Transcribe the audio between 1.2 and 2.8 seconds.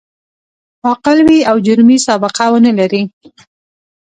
وي او جرمي سابقه و نه